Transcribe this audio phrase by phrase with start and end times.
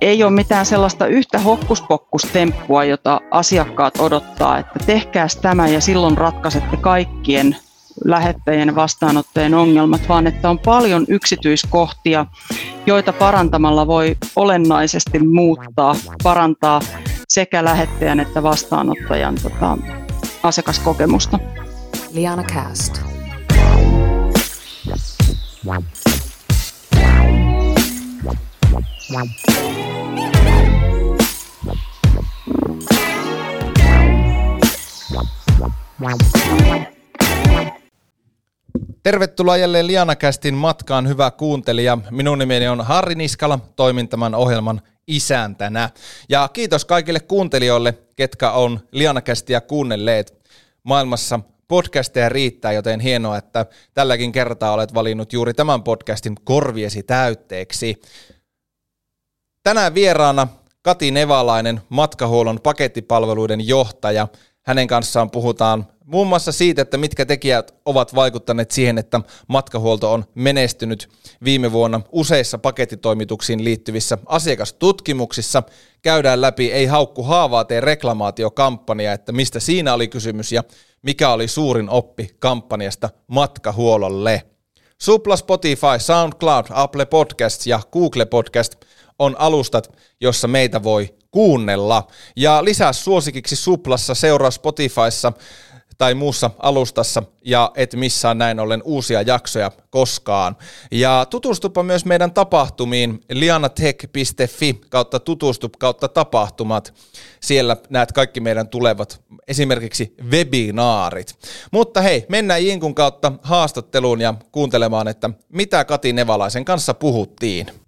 [0.00, 6.76] ei ole mitään sellaista yhtä hokkuspokkustemppua, jota asiakkaat odottaa, että tehkääs tämä ja silloin ratkaisette
[6.76, 7.56] kaikkien
[8.04, 12.26] lähettäjien vastaanottajien ongelmat, vaan että on paljon yksityiskohtia,
[12.86, 16.80] joita parantamalla voi olennaisesti muuttaa, parantaa
[17.28, 19.78] sekä lähettäjän että vastaanottajan tota,
[20.42, 21.38] asiakaskokemusta.
[22.12, 23.00] Liana Cast.
[39.02, 41.98] Tervetuloa jälleen Lianakästin matkaan, hyvä kuuntelija.
[42.10, 45.90] Minun nimeni on Harri Niskala, toimin tämän ohjelman isäntänä.
[46.28, 50.50] Ja kiitos kaikille kuuntelijoille, ketkä on Lianakästiä kuunnelleet.
[50.82, 58.00] Maailmassa podcasteja riittää, joten hienoa, että tälläkin kertaa olet valinnut juuri tämän podcastin korviesi täytteeksi.
[59.62, 60.48] Tänään vieraana
[60.82, 64.28] Kati Nevalainen, matkahuollon pakettipalveluiden johtaja.
[64.62, 70.24] Hänen kanssaan puhutaan muun muassa siitä, että mitkä tekijät ovat vaikuttaneet siihen, että matkahuolto on
[70.34, 71.08] menestynyt
[71.44, 75.62] viime vuonna useissa pakettitoimituksiin liittyvissä asiakastutkimuksissa.
[76.02, 80.64] Käydään läpi Ei haukku haavaa tee reklamaatiokampanja, että mistä siinä oli kysymys ja
[81.02, 84.42] mikä oli suurin oppi kampanjasta matkahuollolle.
[85.02, 88.74] Supla, Spotify, SoundCloud, Apple Podcasts ja Google Podcast
[89.20, 92.06] on alustat, jossa meitä voi kuunnella.
[92.36, 95.32] Ja lisää suosikiksi Suplassa, seuraa Spotifyssa
[95.98, 100.56] tai muussa alustassa ja et missään näin ollen uusia jaksoja koskaan.
[100.90, 106.94] Ja tutustupa myös meidän tapahtumiin lianatech.fi kautta tutustu kautta tapahtumat.
[107.40, 111.34] Siellä näet kaikki meidän tulevat esimerkiksi webinaarit.
[111.70, 117.79] Mutta hei, mennään Jinkun kautta haastatteluun ja kuuntelemaan, että mitä Kati Nevalaisen kanssa puhuttiin.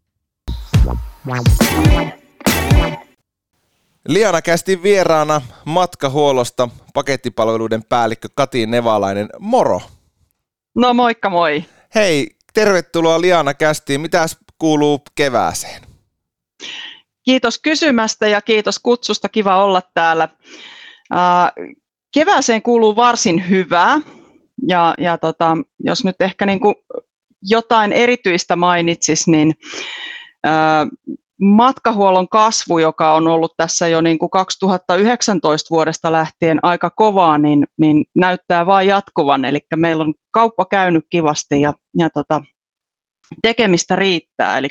[4.09, 9.29] Liana kästi vieraana matkahuollosta pakettipalveluiden päällikkö Kati Nevalainen.
[9.39, 9.81] Moro!
[10.75, 11.65] No moikka moi!
[11.95, 14.01] Hei, tervetuloa Liana kästiin.
[14.01, 15.83] Mitäs kuuluu kevääseen?
[17.23, 19.29] Kiitos kysymästä ja kiitos kutsusta.
[19.29, 20.29] Kiva olla täällä.
[22.15, 24.01] Kevääseen kuuluu varsin hyvää.
[24.69, 26.75] Ja, ja tota, jos nyt ehkä niin kuin
[27.43, 29.55] jotain erityistä mainitsis, niin
[31.41, 37.67] matkahuollon kasvu, joka on ollut tässä jo niin kuin 2019 vuodesta lähtien aika kovaa, niin,
[37.79, 39.45] niin näyttää vain jatkuvan.
[39.45, 42.43] Eli meillä on kauppa käynyt kivasti ja, ja tota,
[43.43, 44.59] tekemistä riittää.
[44.59, 44.69] Eli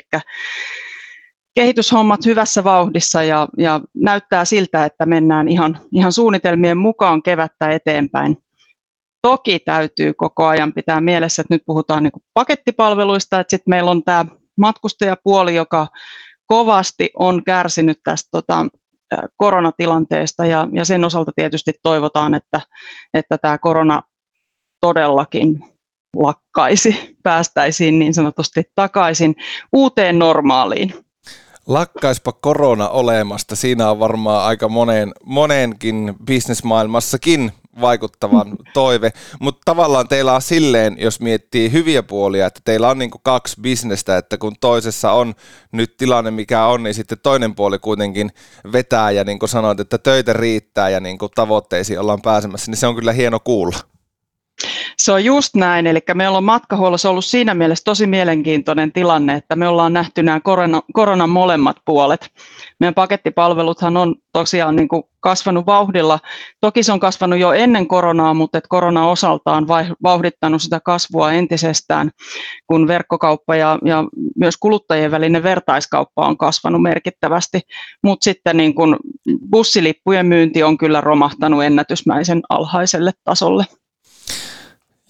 [1.54, 8.36] kehityshommat hyvässä vauhdissa ja, ja näyttää siltä, että mennään ihan, ihan suunnitelmien mukaan kevättä eteenpäin.
[9.22, 14.02] Toki täytyy koko ajan pitää mielessä, että nyt puhutaan niin pakettipalveluista, että sitten meillä on
[14.02, 14.24] tämä
[14.58, 15.86] matkustajapuoli, joka
[16.46, 18.66] kovasti on kärsinyt tästä tota,
[19.36, 22.60] koronatilanteesta ja, ja sen osalta tietysti toivotaan, että,
[23.14, 24.02] että tämä korona
[24.80, 25.64] todellakin
[26.16, 29.36] lakkaisi, päästäisiin niin sanotusti takaisin
[29.72, 30.94] uuteen normaaliin.
[31.66, 33.56] Lakkaispa korona olemasta.
[33.56, 41.20] Siinä on varmaan aika monen, monenkin bisnesmaailmassakin vaikuttavan toive, mutta tavallaan teillä on silleen, jos
[41.20, 45.34] miettii hyviä puolia, että teillä on niinku kaksi bisnestä, että kun toisessa on
[45.72, 48.30] nyt tilanne mikä on, niin sitten toinen puoli kuitenkin
[48.72, 52.78] vetää ja niin kuin sanoit, että töitä riittää ja niin kuin tavoitteisiin ollaan pääsemässä, niin
[52.78, 53.91] se on kyllä hieno kuulla.
[55.02, 59.56] Se on just näin, eli meillä on matkahuollossa ollut siinä mielessä tosi mielenkiintoinen tilanne, että
[59.56, 62.30] me ollaan nähty nämä korona, koronan molemmat puolet.
[62.80, 66.18] Meidän pakettipalveluthan on tosiaan niin kuin kasvanut vauhdilla.
[66.60, 69.66] Toki se on kasvanut jo ennen koronaa, mutta että korona osaltaan
[70.02, 72.10] vauhdittanut sitä kasvua entisestään,
[72.66, 74.04] kun verkkokauppa ja, ja
[74.36, 77.60] myös kuluttajien välinen vertaiskauppa on kasvanut merkittävästi.
[78.04, 78.96] Mutta sitten niin kuin
[79.50, 83.64] bussilippujen myynti on kyllä romahtanut ennätysmäisen alhaiselle tasolle.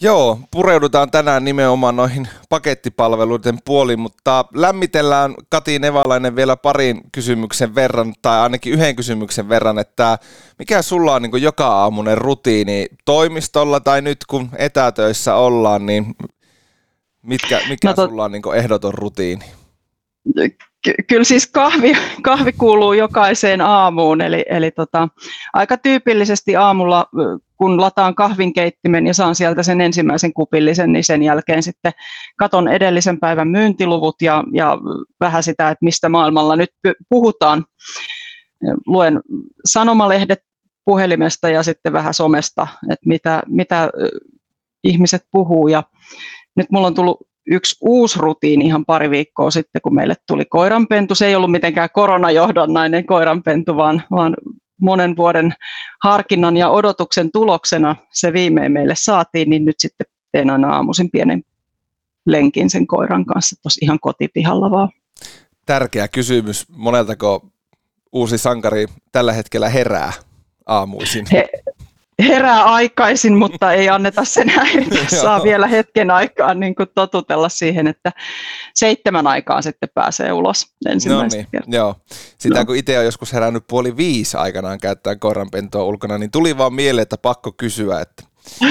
[0.03, 8.15] Joo, pureudutaan tänään nimenomaan noihin pakettipalveluiden puoliin, mutta lämmitellään Kati Nevalainen vielä parin kysymyksen verran,
[8.23, 10.19] tai ainakin yhden kysymyksen verran, että
[10.59, 16.15] mikä sulla on niin joka aamunen rutiini toimistolla tai nyt kun etätöissä ollaan, niin
[17.23, 18.09] mitkä, mikä no to...
[18.09, 19.45] sulla on niin ehdoton rutiini?
[20.85, 21.93] Ky- kyllä siis kahvi,
[22.23, 25.09] kahvi kuuluu jokaiseen aamuun, eli, eli tota,
[25.53, 27.07] aika tyypillisesti aamulla
[27.57, 31.93] kun lataan kahvinkeittimen ja saan sieltä sen ensimmäisen kupillisen, niin sen jälkeen sitten
[32.39, 34.79] katon edellisen päivän myyntiluvut ja, ja
[35.21, 36.71] vähän sitä, että mistä maailmalla nyt
[37.09, 37.65] puhutaan.
[38.87, 39.21] Luen
[39.65, 40.39] sanomalehdet
[40.85, 43.91] puhelimesta ja sitten vähän somesta, että mitä, mitä
[44.85, 45.69] ihmiset puhuu.
[45.69, 45.83] Ja
[46.57, 51.15] nyt mulla on tullut yksi uusi rutiini ihan pari viikkoa sitten, kun meille tuli koiranpentu.
[51.15, 54.37] Se ei ollut mitenkään koronajohdonnainen koiranpentu, vaan, vaan
[54.81, 55.55] monen vuoden
[56.03, 61.43] harkinnan ja odotuksen tuloksena se viimein meille saatiin, niin nyt sitten teen aina aamuisin pienen
[62.27, 64.89] lenkin sen koiran kanssa tuossa ihan kotipihalla vaan.
[65.67, 66.69] Tärkeä kysymys.
[66.69, 67.47] Moneltako
[68.13, 70.13] uusi sankari tällä hetkellä herää
[70.67, 71.27] aamuisin?
[71.33, 71.49] He,
[72.19, 75.17] herää aikaisin, mutta ei anneta sen häiritä.
[75.21, 78.13] Saa vielä hetken aikaa niin kuin totutella siihen, että
[78.75, 81.95] seitsemän aikaa sitten pääsee ulos ensimmäistä no niin, joo.
[82.39, 82.67] Sitä no.
[82.67, 87.03] kun itse on joskus herännyt puoli viisi aikanaan käyttää koiranpentoa ulkona, niin tuli vaan mieleen,
[87.03, 88.25] että pakko kysyä, että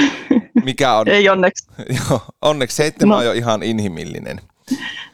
[0.64, 1.08] mikä on...
[1.08, 1.66] ei onneksi.
[2.10, 3.18] joo, onneksi seitsemän no.
[3.18, 4.40] on jo ihan inhimillinen.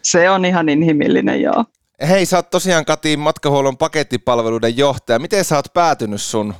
[0.02, 1.64] Se on ihan inhimillinen, joo.
[2.08, 5.19] Hei, sä oot tosiaan Kati matkahuollon pakettipalveluiden johtaja.
[5.19, 6.54] Miten sä oot päätynyt sun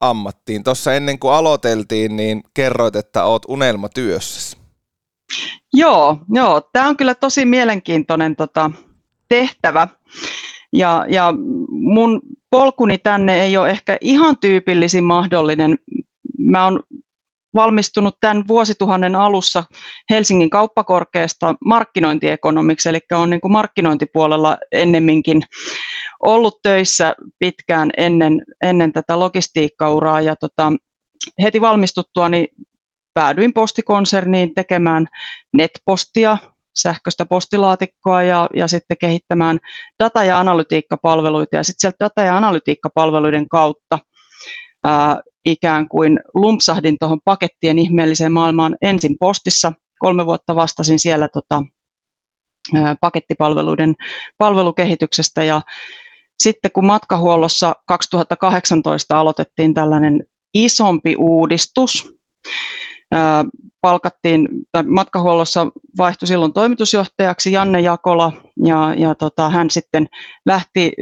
[0.00, 0.64] ammattiin?
[0.64, 4.58] Tuossa ennen kuin aloiteltiin, niin kerroit, että oot unelmatyössä.
[5.72, 6.60] Joo, joo.
[6.72, 8.70] tämä on kyllä tosi mielenkiintoinen tota,
[9.28, 9.88] tehtävä.
[10.72, 11.34] Ja, ja
[11.70, 12.20] mun
[12.50, 15.78] polkuni tänne ei ole ehkä ihan tyypillisin mahdollinen.
[16.38, 16.80] Mä oon
[17.54, 19.64] valmistunut tämän vuosituhannen alussa
[20.10, 25.42] Helsingin kauppakorkeasta markkinointiekonomiksi, eli on niin kuin markkinointipuolella ennemminkin
[26.22, 30.72] ollut töissä pitkään ennen, ennen tätä logistiikkauraa ja tota,
[31.42, 32.46] heti valmistuttua niin
[33.14, 35.06] päädyin postikonserniin tekemään
[35.56, 36.38] netpostia,
[36.78, 39.58] sähköistä postilaatikkoa ja, ja sitten kehittämään
[40.02, 43.98] data- ja analytiikkapalveluita ja sitten sieltä data- ja analytiikkapalveluiden kautta
[44.84, 49.72] ää, ikään kuin lumpsahdin tuohon pakettien ihmeelliseen maailmaan ensin postissa.
[49.98, 51.62] Kolme vuotta vastasin siellä tota,
[53.00, 53.94] pakettipalveluiden
[54.38, 55.62] palvelukehityksestä ja
[56.42, 62.14] sitten kun matkahuollossa 2018 aloitettiin tällainen isompi uudistus,
[63.80, 65.66] palkattiin, tai matkahuollossa
[65.98, 68.32] vaihtui silloin toimitusjohtajaksi Janne Jakola,
[68.64, 70.06] ja, ja tota, hän sitten
[70.46, 70.92] lähti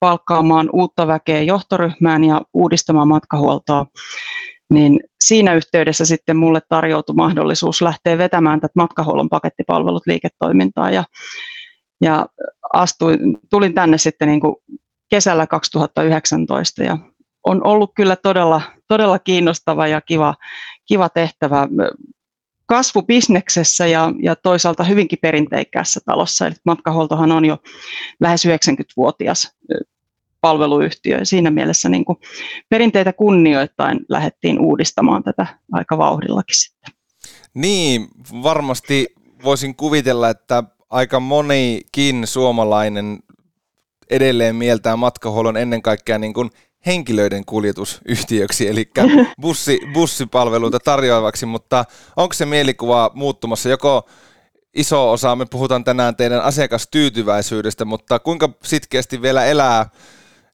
[0.00, 3.86] palkkaamaan uutta väkeä johtoryhmään ja uudistamaan matkahuoltoa,
[4.70, 11.04] niin siinä yhteydessä sitten mulle tarjoutui mahdollisuus lähteä vetämään tätä matkahuollon pakettipalvelut liiketoimintaa ja,
[12.00, 12.26] ja
[12.72, 14.56] astuin, tulin tänne sitten niin kuin
[15.08, 16.98] kesällä 2019 ja
[17.44, 20.34] on ollut kyllä todella, todella kiinnostava ja kiva,
[20.86, 21.68] kiva tehtävä
[22.66, 26.46] kasvubisneksessä ja, ja toisaalta hyvinkin perinteikkäässä talossa.
[26.46, 27.58] Eli matkahuoltohan on jo
[28.20, 29.52] lähes 90-vuotias
[30.40, 32.18] palveluyhtiö ja siinä mielessä niin kuin
[32.68, 36.94] perinteitä kunnioittain lähdettiin uudistamaan tätä aika vauhdillakin sitten.
[37.54, 38.08] Niin,
[38.42, 39.06] varmasti
[39.44, 40.64] voisin kuvitella, että
[40.94, 43.18] aika monikin suomalainen
[44.10, 46.50] edelleen mieltää matkahuollon ennen kaikkea niin kuin
[46.86, 48.90] henkilöiden kuljetusyhtiöksi, eli
[49.42, 51.84] bussi, bussipalveluita tarjoavaksi, mutta
[52.16, 54.08] onko se mielikuva muuttumassa joko
[54.74, 59.90] iso osa, me puhutaan tänään teidän asiakastyytyväisyydestä, mutta kuinka sitkeästi vielä elää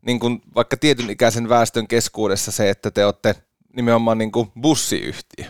[0.06, 3.34] niin kuin vaikka tietyn ikäisen väestön keskuudessa se, että te olette
[3.76, 5.46] nimenomaan niin kuin bussiyhtiö?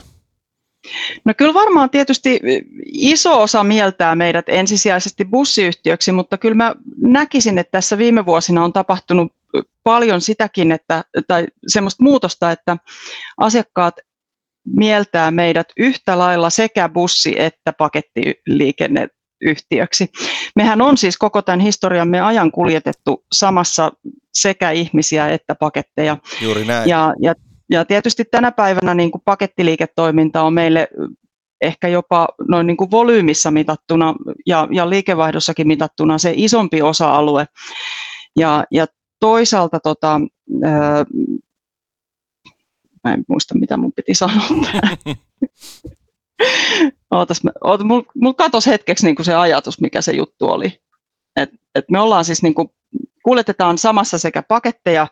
[1.25, 2.41] No kyllä varmaan tietysti
[2.87, 8.73] iso osa mieltää meidät ensisijaisesti bussiyhtiöksi, mutta kyllä mä näkisin, että tässä viime vuosina on
[8.73, 9.33] tapahtunut
[9.85, 12.77] paljon sitäkin, että, tai semmoista muutosta, että
[13.37, 13.95] asiakkaat
[14.67, 20.09] mieltää meidät yhtä lailla sekä bussi- että pakettiliikenneyhtiöksi.
[20.57, 23.93] Mehän on siis koko tämän historiamme ajan kuljetettu samassa
[24.35, 26.17] sekä ihmisiä että paketteja.
[26.41, 26.89] Juuri näin.
[26.89, 27.35] Ja, ja
[27.71, 30.89] ja tietysti tänä päivänä niin kuin pakettiliiketoiminta on meille
[31.61, 34.15] ehkä jopa noin niin kuin volyymissa mitattuna
[34.47, 37.47] ja, ja liikevaihdossakin mitattuna se isompi osa-alue.
[38.37, 38.87] Ja, ja
[39.21, 40.21] toisaalta tota,
[40.65, 41.05] ää,
[43.05, 44.45] mä en muista mitä mun piti sanoa.
[47.11, 50.81] Ootas, mä, oot, mulla mul katosi hetkeksi niin kuin se ajatus, mikä se juttu oli.
[51.37, 52.69] Et, et me ollaan siis niin kuin,
[53.25, 55.07] kuljetetaan samassa sekä paketteja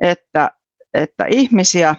[0.00, 0.50] että
[0.94, 1.94] että ihmisiä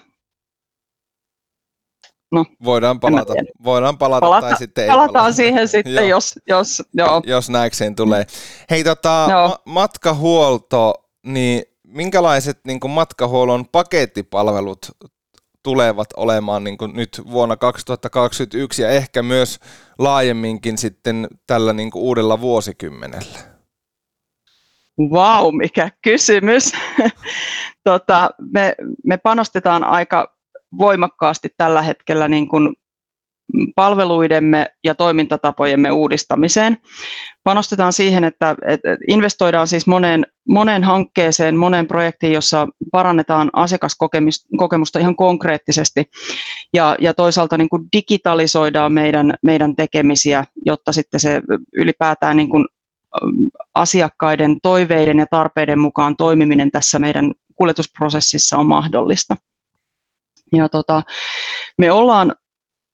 [2.31, 3.33] No, voidaan palata,
[3.63, 5.33] voidaan palata, palata tai sitten ei Palataan palata.
[5.35, 6.03] siihen sitten, joo.
[6.03, 7.21] jos, jos, joo.
[7.25, 8.25] jos näikseen tulee.
[8.69, 10.93] Hei, tota, ma- matkahuolto,
[11.25, 14.91] niin minkälaiset niin kuin matkahuollon pakettipalvelut
[15.63, 19.59] tulevat olemaan niin kuin nyt vuonna 2021 ja ehkä myös
[19.99, 23.50] laajemminkin sitten tällä niin kuin uudella vuosikymmenellä?
[24.97, 26.71] Vau, wow, mikä kysymys.
[27.83, 30.35] tota, me, me panostetaan aika
[30.77, 32.73] voimakkaasti tällä hetkellä niin kuin
[33.75, 36.77] palveluidemme ja toimintatapojemme uudistamiseen.
[37.43, 45.15] Panostetaan siihen, että, että investoidaan siis moneen, moneen hankkeeseen, moneen projektiin, jossa parannetaan asiakaskokemusta ihan
[45.15, 46.05] konkreettisesti
[46.73, 51.41] ja, ja toisaalta niin kuin digitalisoidaan meidän, meidän tekemisiä, jotta sitten se
[51.73, 52.65] ylipäätään niin kuin
[53.75, 59.37] asiakkaiden toiveiden ja tarpeiden mukaan toimiminen tässä meidän kuljetusprosessissa on mahdollista.
[60.53, 61.03] Ja tota,
[61.77, 62.35] me ollaan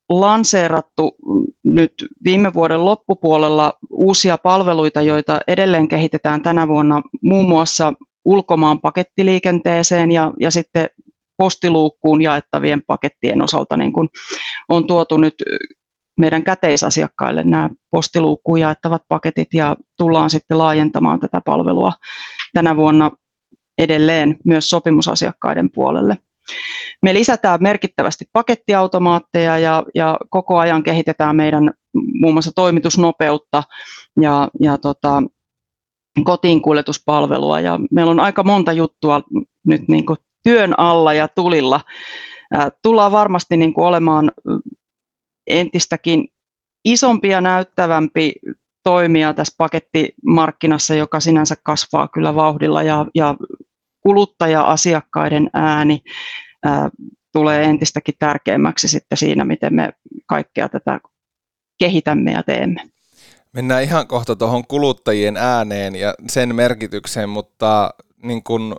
[0.09, 1.15] lanseerattu
[1.63, 1.93] nyt
[2.23, 7.93] viime vuoden loppupuolella uusia palveluita, joita edelleen kehitetään tänä vuonna muun muassa
[8.25, 10.89] ulkomaan pakettiliikenteeseen ja, ja sitten
[11.37, 14.09] postiluukkuun jaettavien pakettien osalta niin kun
[14.69, 15.35] on tuotu nyt
[16.17, 21.93] meidän käteisasiakkaille nämä postiluukkuun jaettavat paketit ja tullaan sitten laajentamaan tätä palvelua
[22.53, 23.11] tänä vuonna
[23.77, 26.17] edelleen myös sopimusasiakkaiden puolelle.
[27.01, 33.63] Me lisätään merkittävästi pakettiautomaatteja ja, ja koko ajan kehitetään meidän muun muassa toimitusnopeutta
[34.21, 35.23] ja, ja tota,
[36.23, 37.59] kotiin kuljetuspalvelua.
[37.59, 39.21] Ja meillä on aika monta juttua
[39.67, 41.81] nyt niin kuin työn alla ja tulilla.
[42.83, 44.31] Tullaan varmasti niin kuin olemaan
[45.47, 46.27] entistäkin
[46.85, 48.33] isompi ja näyttävämpi
[48.83, 53.35] toimija tässä pakettimarkkinassa, joka sinänsä kasvaa kyllä vauhdilla ja, ja
[54.01, 56.01] kuluttaja-asiakkaiden ääni
[56.65, 56.89] ää,
[57.33, 59.93] tulee entistäkin tärkeämmäksi sitten siinä, miten me
[60.25, 60.99] kaikkea tätä
[61.79, 62.81] kehitämme ja teemme.
[63.53, 68.75] Mennään ihan kohta tuohon kuluttajien ääneen ja sen merkitykseen, mutta niin kun,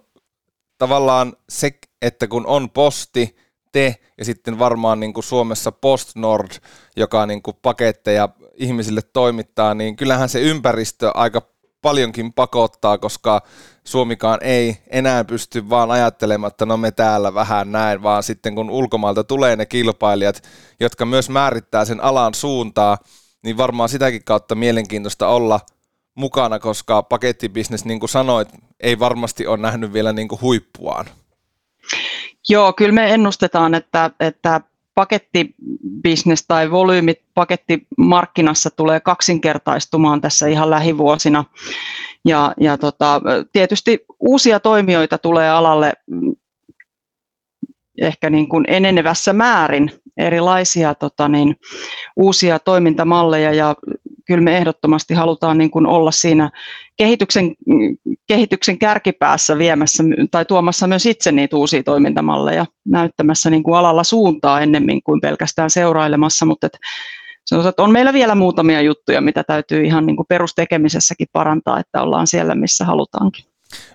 [0.79, 1.71] tavallaan se,
[2.03, 3.37] että kun on posti,
[3.73, 6.51] te ja sitten varmaan niin kuin Suomessa PostNord,
[6.97, 11.43] joka niin kuin paketteja ihmisille toimittaa, niin kyllähän se ympäristö aika
[11.83, 13.43] paljonkin pakottaa, koska
[13.85, 18.71] Suomikaan ei enää pysty vaan ajattelemaan, että no me täällä vähän näin, vaan sitten kun
[18.71, 20.43] ulkomailta tulee ne kilpailijat,
[20.81, 22.99] jotka myös määrittää sen alan suuntaa,
[23.45, 25.61] niin varmaan sitäkin kautta mielenkiintoista olla
[26.15, 28.49] mukana, koska pakettibisnes, niin kuin sanoit,
[28.81, 31.07] ei varmasti ole nähnyt vielä niin kuin huippuaan.
[32.49, 34.61] Joo, kyllä me ennustetaan, että, että
[34.95, 41.45] pakettibisnes tai volyymit pakettimarkkinassa tulee kaksinkertaistumaan tässä ihan lähivuosina.
[42.25, 43.21] Ja, ja tota,
[43.53, 45.93] tietysti uusia toimijoita tulee alalle
[48.01, 51.57] ehkä niin kuin enenevässä määrin erilaisia tota niin,
[52.17, 53.77] uusia toimintamalleja ja
[54.29, 56.51] kyllä me ehdottomasti halutaan niin kuin olla siinä
[56.97, 57.55] kehityksen,
[58.27, 64.61] kehityksen kärkipäässä viemässä tai tuomassa myös itse niitä uusia toimintamalleja, näyttämässä niin kuin alalla suuntaa
[64.61, 66.79] ennemmin kuin pelkästään seurailemassa, mutta et
[67.69, 72.27] että on meillä vielä muutamia juttuja, mitä täytyy ihan niin kuin perustekemisessäkin parantaa, että ollaan
[72.27, 73.45] siellä, missä halutaankin.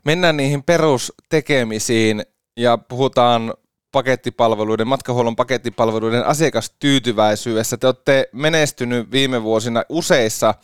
[0.06, 2.24] Mennään niihin perustekemisiin
[2.58, 3.54] ja puhutaan
[3.94, 7.78] pakettipalveluiden, matkahuollon pakettipalveluiden asiakastyytyväisyydessä.
[7.78, 10.56] Te olette menestynyt viime vuosina useissa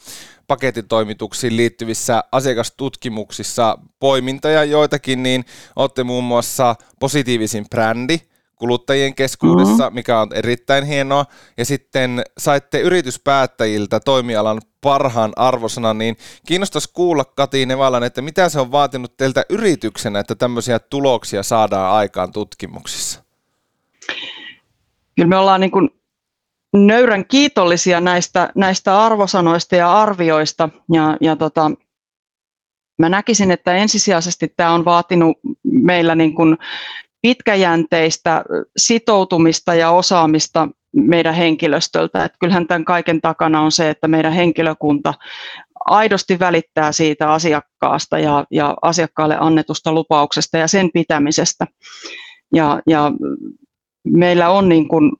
[0.48, 5.46] pakettitoimituksiin liittyvissä asiakastutkimuksissa poimintoja joitakin, niin
[5.76, 8.20] olette muun muassa positiivisin brändi
[8.60, 9.96] kuluttajien keskuudessa, mm-hmm.
[9.96, 11.26] mikä on erittäin hienoa.
[11.58, 18.60] Ja sitten saitte yrityspäättäjiltä toimialan parhaan arvosana, niin kiinnostaisi kuulla Kati Nevalan, että mitä se
[18.60, 23.24] on vaatinut teiltä yrityksenä, että tämmöisiä tuloksia saadaan aikaan tutkimuksissa?
[25.16, 25.90] Kyllä me ollaan niin kuin
[26.74, 30.70] nöyrän kiitollisia näistä, näistä arvosanoista ja arvioista.
[30.92, 31.72] Ja, ja tota,
[33.00, 36.58] mä näkisin, että ensisijaisesti tämä on vaatinut meillä niin kuin
[37.22, 38.44] pitkäjänteistä
[38.78, 42.26] sitoutumista ja osaamista meidän henkilöstöltä.
[42.26, 45.14] Että kyllähän tämän kaiken takana on se, että meidän henkilökunta
[45.86, 51.66] aidosti välittää siitä asiakkaasta ja, ja asiakkaalle annetusta lupauksesta ja sen pitämisestä.
[52.54, 53.12] Ja, ja
[54.04, 55.12] meillä on niin kuin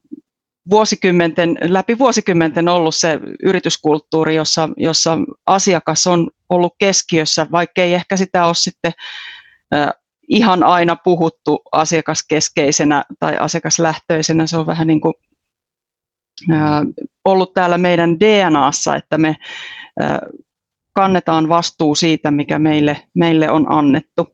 [0.70, 8.46] vuosikymmenten, läpi vuosikymmenten ollut se yrityskulttuuri, jossa, jossa asiakas on ollut keskiössä, vaikkei ehkä sitä
[8.46, 8.92] ole sitten
[10.30, 14.48] ihan aina puhuttu asiakaskeskeisenä tai asiakaslähtöisenä.
[14.48, 15.14] Se on vähän niin kuin
[17.26, 19.36] ollut täällä meidän DNAssa, että me
[20.94, 24.28] kannetaan vastuu siitä, mikä meille, meille on annettu.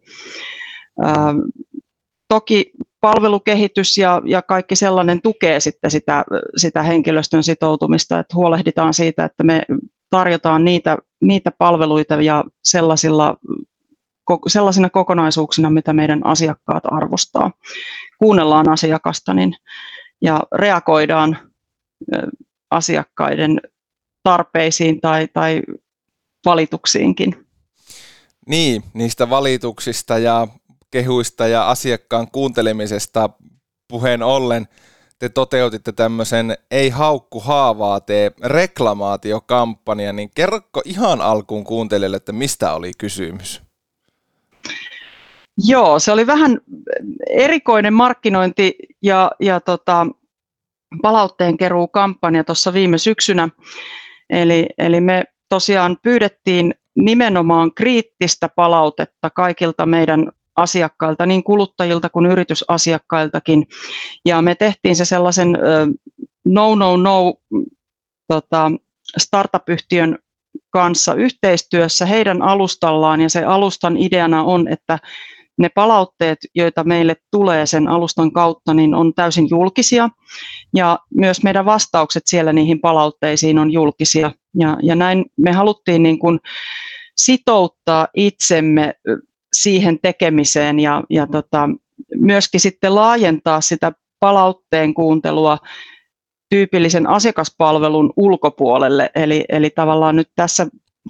[2.27, 2.71] Toki
[3.01, 6.25] palvelukehitys ja, ja kaikki sellainen tukee sitten sitä,
[6.57, 9.61] sitä henkilöstön sitoutumista, että huolehditaan siitä, että me
[10.09, 13.37] tarjotaan niitä, niitä palveluita ja sellaisilla,
[14.47, 17.51] sellaisina kokonaisuuksina, mitä meidän asiakkaat arvostaa.
[18.19, 19.55] Kuunnellaan asiakasta niin,
[20.21, 21.37] ja reagoidaan
[22.71, 23.61] asiakkaiden
[24.23, 25.61] tarpeisiin tai, tai
[26.45, 27.45] valituksiinkin.
[28.47, 30.47] Niin, niistä valituksista ja
[30.91, 33.29] kehuista ja asiakkaan kuuntelemisesta
[33.87, 34.67] puheen ollen.
[35.19, 42.73] te toteutitte tämmöisen Ei haukku haavaa tee reklamaatiokampanja, niin kerrokko ihan alkuun kuuntelijalle, että mistä
[42.73, 43.64] oli kysymys?
[45.57, 46.59] Joo, se oli vähän
[47.29, 50.07] erikoinen markkinointi ja, ja tota,
[51.01, 53.49] palautteen keruu kampanja tuossa viime syksynä.
[54.29, 63.67] Eli, eli me tosiaan pyydettiin nimenomaan kriittistä palautetta kaikilta meidän asiakkailta, niin kuluttajilta kuin yritysasiakkailtakin.
[64.25, 65.57] Ja me tehtiin se sellaisen
[66.45, 67.33] no, no, no
[68.27, 68.71] tota,
[69.17, 70.19] startup-yhtiön
[70.75, 74.99] kanssa yhteistyössä heidän alustallaan ja se alustan ideana on, että
[75.57, 80.09] ne palautteet, joita meille tulee sen alustan kautta, niin on täysin julkisia
[80.75, 84.31] ja myös meidän vastaukset siellä niihin palautteisiin on julkisia.
[84.55, 86.39] Ja, ja näin me haluttiin niin kuin
[87.17, 88.93] sitouttaa itsemme
[89.53, 91.69] siihen tekemiseen ja, ja tota,
[92.15, 95.57] myöskin sitten laajentaa sitä palautteen kuuntelua
[96.49, 99.09] tyypillisen asiakaspalvelun ulkopuolelle.
[99.15, 100.67] Eli, eli tavallaan nyt tässä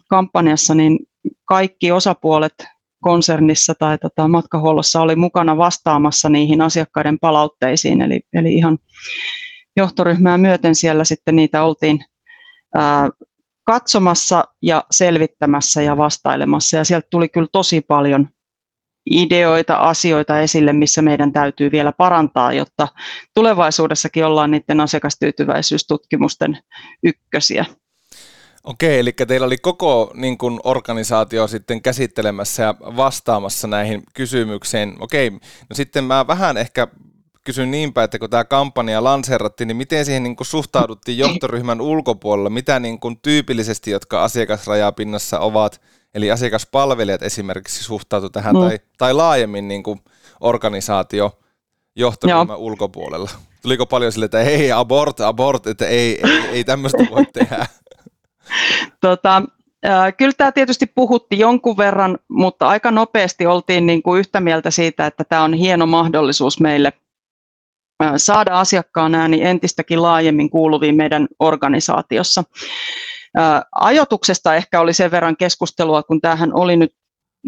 [0.09, 0.99] kampanjassa niin
[1.45, 2.53] kaikki osapuolet
[3.01, 8.77] konsernissa tai tota, matkahuollossa oli mukana vastaamassa niihin asiakkaiden palautteisiin, eli, eli ihan
[9.77, 11.99] johtoryhmää myöten siellä sitten niitä oltiin
[12.75, 13.09] ää,
[13.63, 18.29] katsomassa ja selvittämässä ja vastailemassa, ja sieltä tuli kyllä tosi paljon
[19.05, 22.87] ideoita, asioita esille, missä meidän täytyy vielä parantaa, jotta
[23.33, 26.57] tulevaisuudessakin ollaan niiden asiakastyytyväisyystutkimusten
[27.03, 27.65] ykkösiä.
[28.63, 34.95] Okei, eli teillä oli koko niin kuin, organisaatio sitten käsittelemässä ja vastaamassa näihin kysymyksiin.
[34.99, 35.29] Okei,
[35.69, 36.87] no sitten mä vähän ehkä
[37.43, 42.49] kysyn niinpä, että kun tämä kampanja lanseerattiin, niin miten siihen niin kuin, suhtauduttiin johtoryhmän ulkopuolella?
[42.49, 45.81] Mitä niin kuin, tyypillisesti, jotka asiakasrajapinnassa ovat,
[46.15, 48.61] eli asiakaspalvelijat esimerkiksi suhtautu tähän, mm.
[48.61, 49.99] tai, tai laajemmin niin kuin,
[50.39, 51.39] organisaatio
[51.95, 52.57] johtoryhmän Joo.
[52.57, 53.29] ulkopuolella?
[53.61, 57.65] Tuliko paljon sille, että ei, abort, abort, että ei, ei, ei tämmöistä voi tehdä?
[59.01, 59.43] Tota,
[60.17, 65.05] Kyllä tämä tietysti puhutti jonkun verran, mutta aika nopeasti oltiin niin kuin yhtä mieltä siitä,
[65.05, 66.93] että tämä on hieno mahdollisuus meille
[68.17, 72.43] saada asiakkaan ääni entistäkin laajemmin kuuluviin meidän organisaatiossa.
[73.71, 76.93] Ajotuksesta ehkä oli sen verran keskustelua, kun tämähän oli nyt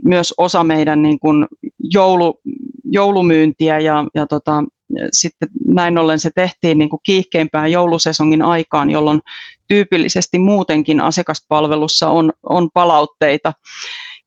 [0.03, 1.47] myös osa meidän niin kuin
[1.79, 2.39] joulu,
[2.85, 4.63] joulumyyntiä ja, ja tota,
[5.11, 9.21] sitten näin ollen se tehtiin niin kuin kiihkeimpään joulusesongin aikaan, jolloin
[9.67, 13.53] tyypillisesti muutenkin asiakaspalvelussa on, on palautteita,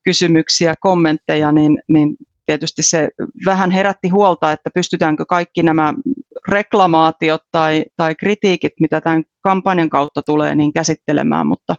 [0.04, 3.08] kysymyksiä, kommentteja, niin, niin tietysti se
[3.44, 5.94] vähän herätti huolta, että pystytäänkö kaikki nämä
[6.48, 11.76] reklamaatiot tai, tai kritiikit, mitä tämän kampanjan kautta tulee, niin käsittelemään, mutta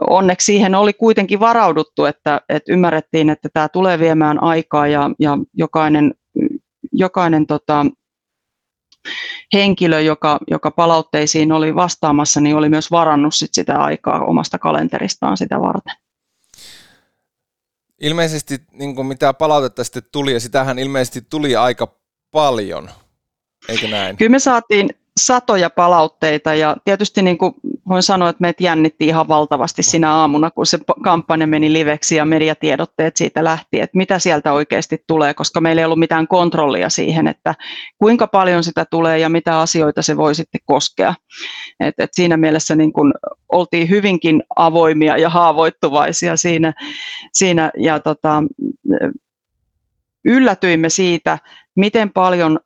[0.00, 5.38] onneksi siihen oli kuitenkin varauduttu, että, että ymmärrettiin, että tämä tulee viemään aikaa ja, ja
[5.54, 6.14] jokainen,
[6.92, 7.86] jokainen tota,
[9.52, 15.36] henkilö, joka, joka palautteisiin oli vastaamassa, niin oli myös varannut sit sitä aikaa omasta kalenteristaan
[15.36, 15.96] sitä varten.
[18.00, 21.96] Ilmeisesti niin mitä palautetta sitten tuli, ja sitähän ilmeisesti tuli aika
[22.30, 22.90] paljon,
[23.68, 24.16] eikö näin?
[24.16, 27.54] Kyllä me saatiin, satoja palautteita ja tietysti niin kuin
[27.88, 32.24] voin sanoa, että meitä jännitti ihan valtavasti sinä aamuna, kun se kampanja meni liveksi ja
[32.24, 37.28] mediatiedotteet siitä lähti, että mitä sieltä oikeasti tulee, koska meillä ei ollut mitään kontrollia siihen,
[37.28, 37.54] että
[37.98, 41.14] kuinka paljon sitä tulee ja mitä asioita se voi sitten koskea.
[41.80, 43.12] Et, et siinä mielessä niin kuin
[43.52, 46.72] oltiin hyvinkin avoimia ja haavoittuvaisia siinä,
[47.32, 48.42] siinä ja tota,
[50.24, 51.38] yllätyimme siitä,
[51.76, 52.58] miten paljon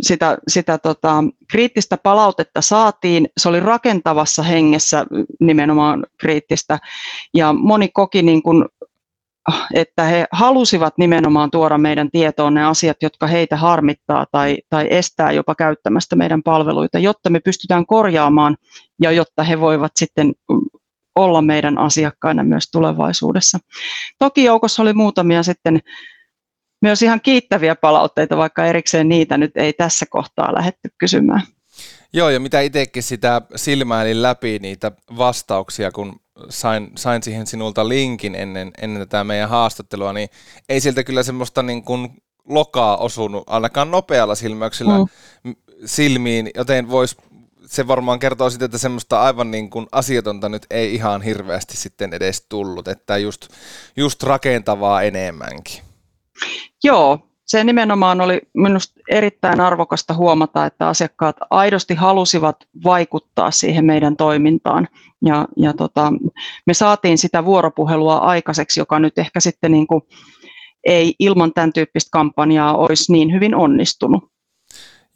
[0.00, 3.28] sitä, sitä tota, kriittistä palautetta saatiin.
[3.40, 5.06] Se oli rakentavassa hengessä
[5.40, 6.78] nimenomaan kriittistä
[7.34, 8.64] ja moni koki niin kuin,
[9.74, 15.32] että he halusivat nimenomaan tuoda meidän tietoon ne asiat, jotka heitä harmittaa tai, tai estää
[15.32, 18.56] jopa käyttämästä meidän palveluita, jotta me pystytään korjaamaan
[19.02, 20.32] ja jotta he voivat sitten
[21.16, 23.58] olla meidän asiakkaina myös tulevaisuudessa.
[24.18, 25.80] Toki joukossa oli muutamia sitten
[26.82, 31.42] myös ihan kiittäviä palautteita, vaikka erikseen niitä nyt ei tässä kohtaa lähetty kysymään.
[32.12, 38.34] Joo, ja mitä itsekin sitä silmäilin läpi niitä vastauksia, kun sain, sain siihen sinulta linkin
[38.34, 40.28] ennen, ennen tätä meidän haastattelua, niin
[40.68, 44.92] ei siltä kyllä semmoista niin kuin lokaa osunut ainakaan nopealla silmäyksellä
[45.44, 45.54] mm.
[45.84, 47.16] silmiin, joten vois,
[47.66, 52.14] se varmaan kertoo sitä, että semmoista aivan niin kuin asiatonta nyt ei ihan hirveästi sitten
[52.14, 53.48] edes tullut, että just,
[53.96, 55.91] just rakentavaa enemmänkin.
[56.84, 64.16] Joo, se nimenomaan oli minusta erittäin arvokasta huomata, että asiakkaat aidosti halusivat vaikuttaa siihen meidän
[64.16, 64.88] toimintaan.
[65.24, 66.12] Ja, ja tota,
[66.66, 70.02] me saatiin sitä vuoropuhelua aikaiseksi, joka nyt ehkä sitten niin kuin
[70.84, 74.24] ei ilman tämän tyyppistä kampanjaa olisi niin hyvin onnistunut.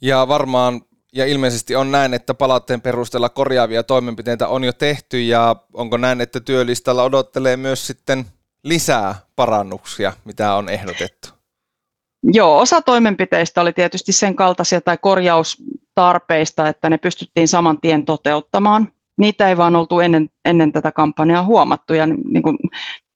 [0.01, 0.81] Ja varmaan
[1.13, 6.21] ja ilmeisesti on näin, että palautteen perusteella korjaavia toimenpiteitä on jo tehty ja onko näin,
[6.21, 8.25] että työlistalla odottelee myös sitten
[8.69, 11.29] lisää parannuksia, mitä on ehdotettu?
[12.23, 18.91] Joo, osa toimenpiteistä oli tietysti sen kaltaisia tai korjaustarpeista, että ne pystyttiin saman tien toteuttamaan.
[19.17, 22.57] Niitä ei vaan oltu ennen, ennen tätä kampanjaa huomattu ja niin kuin,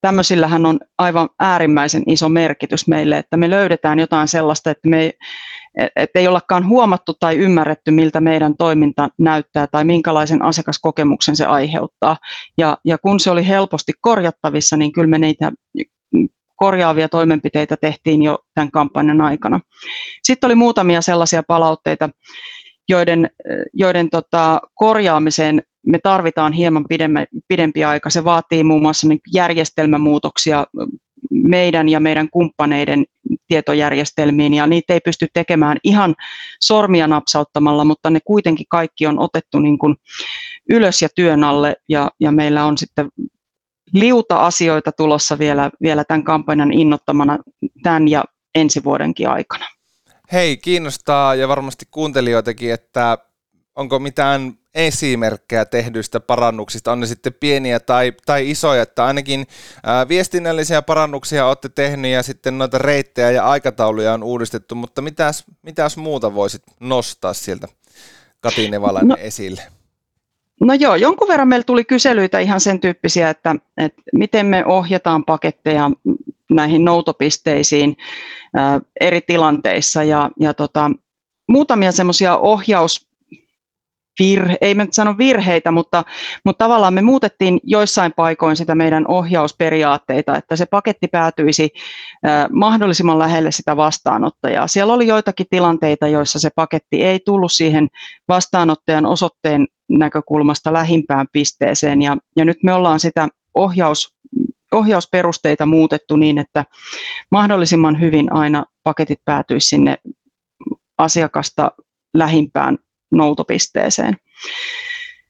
[0.02, 5.14] tämmöisillähän on aivan äärimmäisen iso merkitys meille, että me löydetään jotain sellaista, että me ei,
[5.96, 12.18] että ei ollakaan huomattu tai ymmärretty, miltä meidän toiminta näyttää tai minkälaisen asiakaskokemuksen se aiheuttaa.
[12.58, 15.52] Ja, ja kun se oli helposti korjattavissa, niin kyllä me niitä
[16.56, 19.60] korjaavia toimenpiteitä tehtiin jo tämän kampanjan aikana.
[20.24, 22.10] Sitten oli muutamia sellaisia palautteita,
[22.92, 23.30] joiden,
[23.74, 28.10] joiden tota, korjaamiseen me tarvitaan hieman pidemmä, pidempi aika.
[28.10, 30.66] Se vaatii muun muassa niin järjestelmämuutoksia
[31.32, 33.06] meidän ja meidän kumppaneiden
[33.48, 36.16] tietojärjestelmiin, ja niitä ei pysty tekemään ihan
[36.62, 39.96] sormia napsauttamalla, mutta ne kuitenkin kaikki on otettu niin kuin
[40.70, 43.10] ylös ja työn alle, ja, ja meillä on sitten
[43.94, 47.38] liuta asioita tulossa vielä, vielä tämän kampanjan innottamana
[47.84, 48.24] tämän ja
[48.56, 49.66] ensi vuodenkin aikana.
[50.32, 53.18] Hei, kiinnostaa ja varmasti kuuntelijoitakin, että
[53.76, 59.48] onko mitään esimerkkejä tehdyistä parannuksista, on ne sitten pieniä tai, tai isoja, että ainakin
[59.84, 65.44] ää, viestinnällisiä parannuksia olette tehneet ja sitten noita reittejä ja aikatauluja on uudistettu, mutta mitäs,
[65.62, 67.68] mitäs muuta voisit nostaa sieltä
[68.40, 69.81] Kati Nevalan no, esille?
[70.62, 75.26] No joo, jonkun verran meillä tuli kyselyitä ihan sen tyyppisiä, että, että miten me ohjataan
[75.26, 75.92] paketteja
[76.52, 77.98] näihin noutopisteisiin
[78.54, 80.04] ää, eri tilanteissa.
[80.04, 80.92] Ja, ja tota,
[81.48, 83.11] muutamia semmoisia ohjaus
[84.20, 86.04] virhe, ei me nyt sano virheitä, mutta,
[86.46, 91.70] mutta tavallaan me muutettiin joissain paikoin sitä meidän ohjausperiaatteita, että se paketti päätyisi
[92.52, 94.68] mahdollisimman lähelle sitä vastaanottajaa.
[94.68, 97.88] Siellä oli joitakin tilanteita, joissa se paketti ei tullut siihen
[98.28, 104.16] vastaanottajan osoitteen näkökulmasta lähimpään pisteeseen, ja, ja nyt me ollaan sitä ohjaus,
[104.72, 106.66] ohjausperusteita muutettu niin, että
[107.32, 109.98] mahdollisimman hyvin aina paketit päätyisi sinne
[110.98, 111.72] asiakasta
[112.14, 112.78] lähimpään
[113.12, 114.18] noutopisteeseen.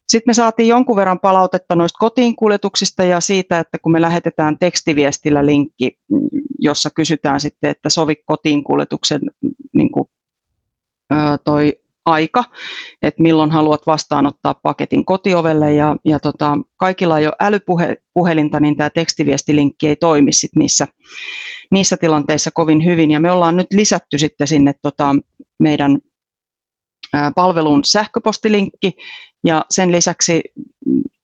[0.08, 4.58] Sitten me saatiin jonkun verran palautetta noista kotiin kuljetuksista ja siitä, että kun me lähetetään
[4.60, 5.98] tekstiviestillä linkki,
[6.60, 9.22] jossa kysytään sitten, että sovi kotiin kuljetuksen
[9.74, 10.10] niin kuin,
[11.44, 12.44] toi aika,
[13.02, 18.90] että milloin haluat vastaanottaa paketin kotiovelle ja, ja tota, kaikilla ei ole älypuhelinta, niin tämä
[18.90, 20.88] tekstiviestilinkki ei toimi sit niissä,
[21.72, 25.16] niissä tilanteissa kovin hyvin ja me ollaan nyt lisätty sitten sinne tota,
[25.60, 26.00] meidän
[27.36, 28.98] palvelun sähköpostilinkki
[29.44, 30.42] ja sen lisäksi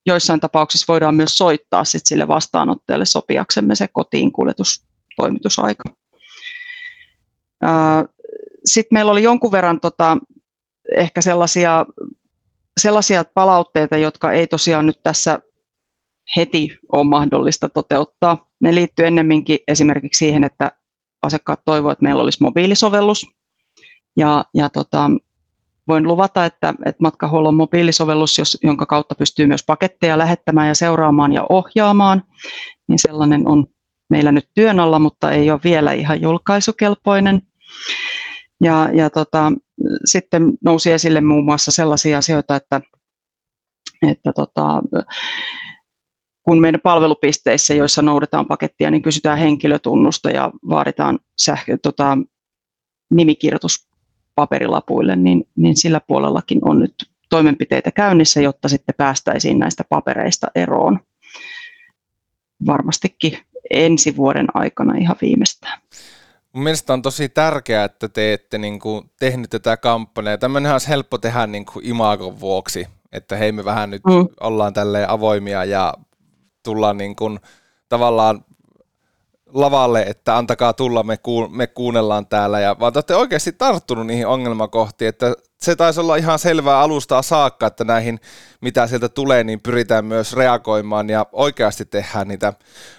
[0.06, 5.84] joissain tapauksissa voidaan myös soittaa sit sille vastaanottajalle sopiaksemme se kotiin kuljetustoimitusaika.
[8.66, 10.18] Sitten meillä oli jonkun verran tota,
[10.96, 11.86] ehkä sellaisia,
[12.80, 15.40] sellaisia palautteita, jotka ei tosiaan nyt tässä
[16.36, 18.50] heti ole mahdollista toteuttaa.
[18.60, 20.72] Ne liittyy ennemminkin esimerkiksi siihen, että
[21.22, 23.28] asiakkaat toivovat, että meillä olisi mobiilisovellus.
[24.18, 25.12] Ja, ja tota,
[25.88, 31.34] voin luvata, että, että matkahuollon mobiilisovellus, jos, jonka kautta pystyy myös paketteja lähettämään ja seuraamaan
[31.34, 32.24] ja ohjaamaan,
[32.88, 33.68] niin sellainen on
[34.10, 37.42] meillä nyt työn alla, mutta ei ole vielä ihan julkaisukelpoinen.
[38.64, 39.52] Ja, ja tota,
[40.06, 42.82] sitten nousi esille muun muassa sellaisia asioita, että,
[44.08, 44.82] että tota,
[46.44, 52.18] kun meidän palvelupisteissä, joissa noudetaan pakettia, niin kysytään henkilötunnusta ja vaaditaan sähkö, tota,
[53.14, 53.88] nimikirjoitus
[54.38, 56.94] paperilapuille, niin, niin sillä puolellakin on nyt
[57.30, 61.00] toimenpiteitä käynnissä, jotta sitten päästäisiin näistä papereista eroon
[62.66, 63.38] varmastikin
[63.70, 65.82] ensi vuoden aikana ihan viimeistään.
[66.54, 70.38] Mun mielestä on tosi tärkeää, että te ette niin kuin tehnyt tätä kampanjaa.
[70.38, 74.28] Tämmöinen olisi helppo tehdä niin kuin imagon vuoksi, että hei me vähän nyt mm.
[74.40, 75.94] ollaan tälleen avoimia ja
[76.64, 77.40] tullaan niin kuin
[77.90, 78.46] tavallaan
[79.54, 84.08] lavalle, että antakaa tulla, me, kuun, me kuunnellaan täällä, ja vaan te olette oikeasti tarttunut
[84.08, 88.20] niihin ongelmakohtiin, että se taisi olla ihan selvää alusta saakka, että näihin,
[88.62, 92.54] mitä sieltä tulee, niin pyritään myös reagoimaan ja oikeasti tehdään niitä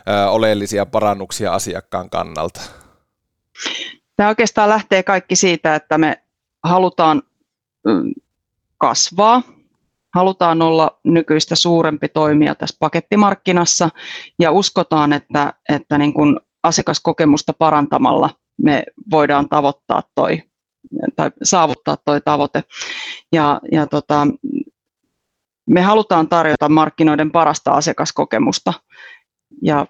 [0.08, 2.60] ö, oleellisia parannuksia asiakkaan kannalta.
[4.16, 6.22] Tämä oikeastaan lähtee kaikki siitä, että me
[6.64, 7.22] halutaan
[7.86, 8.12] mm,
[8.78, 9.42] kasvaa,
[10.14, 13.88] halutaan olla nykyistä suurempi toimija tässä pakettimarkkinassa
[14.38, 18.30] ja uskotaan, että, että niin kuin asiakaskokemusta parantamalla
[18.62, 20.42] me voidaan tavoittaa toi,
[21.16, 22.64] tai saavuttaa tuo tavoite.
[23.32, 24.26] Ja, ja tota,
[25.66, 28.72] me halutaan tarjota markkinoiden parasta asiakaskokemusta
[29.62, 29.86] ja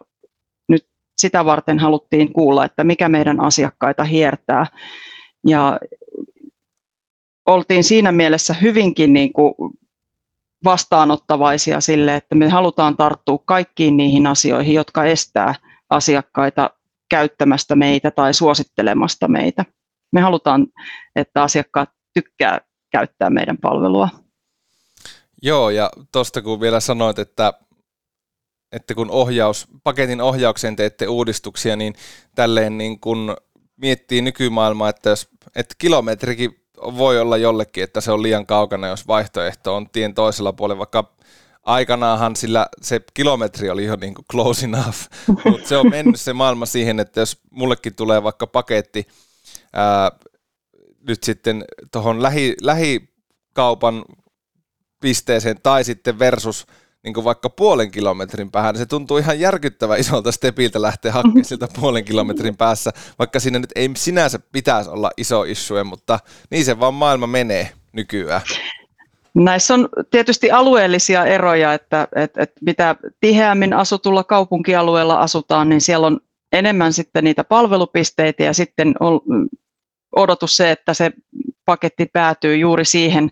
[0.68, 4.66] nyt sitä varten haluttiin kuulla, että mikä meidän asiakkaita hiertää.
[5.46, 5.78] Ja
[7.46, 9.54] oltiin siinä mielessä hyvinkin niin kuin
[10.64, 15.54] vastaanottavaisia sille, että me halutaan tarttua kaikkiin niihin asioihin, jotka estää
[15.90, 16.70] asiakkaita
[17.10, 19.64] käyttämästä meitä tai suosittelemasta meitä.
[20.12, 20.66] Me halutaan,
[21.16, 24.08] että asiakkaat tykkää käyttää meidän palvelua.
[25.42, 27.52] Joo, ja tuosta kun vielä sanoit, että,
[28.72, 31.94] että kun ohjaus, paketin ohjaukseen teette uudistuksia, niin
[32.34, 33.36] tälleen niin kun
[33.76, 39.06] miettii nykymaailmaa, että, jos, että kilometrikin voi olla jollekin, että se on liian kaukana, jos
[39.06, 41.14] vaihtoehto on tien toisella puolella, vaikka
[41.62, 44.98] aikanaanhan sillä se kilometri oli jo niin kuin close enough,
[45.50, 49.08] mutta se on mennyt se maailma siihen, että jos mullekin tulee vaikka paketti
[49.72, 50.10] ää,
[51.08, 54.04] nyt sitten tuohon lähi, lähikaupan
[55.00, 56.66] pisteeseen tai sitten versus
[57.04, 61.44] niin kuin vaikka puolen kilometrin päähän, niin se tuntuu ihan järkyttävä isolta stepiltä lähteä hakemaan
[61.44, 66.64] siltä puolen kilometrin päässä, vaikka siinä nyt ei sinänsä pitäisi olla iso issue, mutta niin
[66.64, 68.42] se vaan maailma menee nykyään.
[69.34, 76.06] Näissä on tietysti alueellisia eroja, että, että, että mitä tiheämmin asutulla kaupunkialueella asutaan, niin siellä
[76.06, 76.20] on
[76.52, 79.20] enemmän sitten niitä palvelupisteitä ja sitten on
[80.16, 81.12] odotus se, että se
[81.64, 83.30] paketti päätyy juuri siihen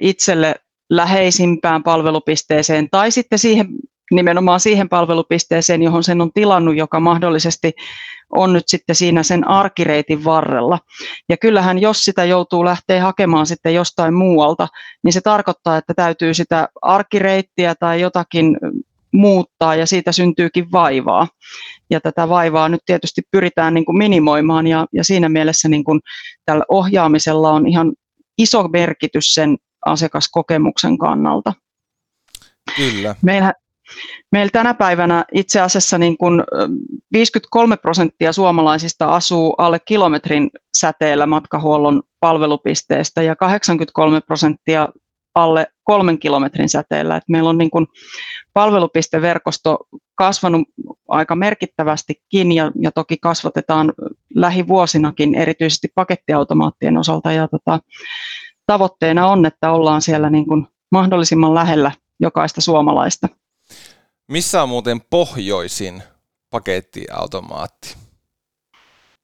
[0.00, 0.54] itselle
[0.90, 3.66] läheisimpään palvelupisteeseen tai sitten siihen,
[4.10, 7.72] nimenomaan siihen palvelupisteeseen, johon sen on tilannut, joka mahdollisesti
[8.30, 10.78] on nyt sitten siinä sen arkireitin varrella.
[11.28, 14.68] Ja kyllähän jos sitä joutuu lähteä hakemaan sitten jostain muualta,
[15.02, 18.56] niin se tarkoittaa, että täytyy sitä arkireittiä tai jotakin
[19.12, 21.28] muuttaa ja siitä syntyykin vaivaa.
[21.90, 26.00] Ja tätä vaivaa nyt tietysti pyritään niin kuin minimoimaan ja, ja siinä mielessä niin kuin
[26.44, 27.92] tällä ohjaamisella on ihan
[28.38, 31.52] iso merkitys sen asiakaskokemuksen kannalta.
[32.76, 33.14] Kyllä.
[33.22, 33.52] Meillä,
[34.32, 36.42] meillä tänä päivänä itse asiassa niin kuin
[37.12, 44.88] 53 prosenttia suomalaisista asuu alle kilometrin säteellä matkahuollon palvelupisteestä ja 83 prosenttia
[45.34, 47.16] alle kolmen kilometrin säteellä.
[47.16, 47.86] Et meillä on niin kuin
[48.52, 49.78] palvelupisteverkosto
[50.14, 50.68] kasvanut
[51.08, 53.92] aika merkittävästikin ja, ja toki kasvatetaan
[54.34, 57.32] lähivuosinakin erityisesti pakettiautomaattien osalta.
[57.32, 57.80] Ja tota,
[58.66, 63.28] tavoitteena on, että ollaan siellä niin kuin mahdollisimman lähellä jokaista suomalaista.
[64.28, 66.02] Missä on muuten pohjoisin
[66.50, 67.96] pakettiautomaatti?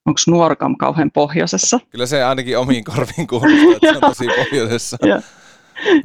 [0.07, 1.81] Onko Nuorkam kauhean pohjoisessa?
[1.90, 4.98] Kyllä se ainakin omiin korviin kuulostaa, että se on tosi pohjoisessa.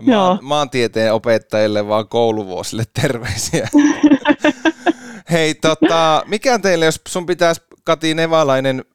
[0.02, 3.69] Maan, maantieteen opettajille vaan kouluvuosille terveisiä.
[5.32, 8.86] Hei, tota, mikä teille, jos sun pitäisi Kati Nevalainen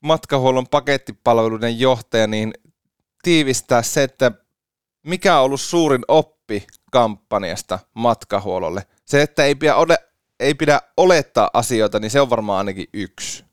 [0.00, 2.52] matkahuollon pakettipalveluiden johtaja, niin
[3.22, 4.32] tiivistää se, että
[5.06, 8.82] mikä on ollut suurin oppi kampanjasta matkahuollolle?
[9.04, 9.98] Se, että ei pidä, ole,
[10.40, 13.44] ei pidä olettaa asioita, niin se on varmaan ainakin yksi.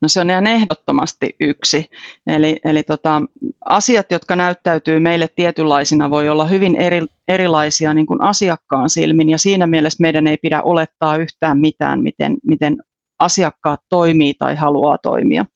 [0.00, 1.90] No se on ihan ehdottomasti yksi.
[2.26, 3.22] Eli, eli tota,
[3.64, 9.38] asiat, jotka näyttäytyy meille tietynlaisina, voi olla hyvin eri, erilaisia niin kuin asiakkaan silmin, ja
[9.38, 12.76] siinä mielessä meidän ei pidä olettaa yhtään mitään, miten, miten
[13.18, 15.46] asiakkaat toimii tai haluaa toimia.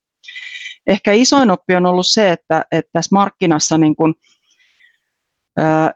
[0.89, 4.15] Ehkä isoin oppi on ollut se, että, että tässä markkinassa niin kuin,
[5.57, 5.93] ää,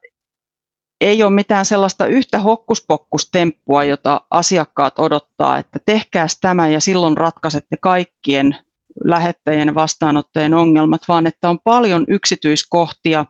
[1.00, 7.76] ei ole mitään sellaista yhtä hokkuspokkustemppua, jota asiakkaat odottaa, että tehkääs tämä ja silloin ratkaisette
[7.76, 8.56] kaikkien
[9.04, 13.26] lähettäjien vastaanottajien ongelmat, vaan että on paljon yksityiskohtia,